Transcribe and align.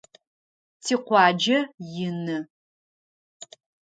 Тикъуаджэ 0.83 1.57
ины. 2.07 2.37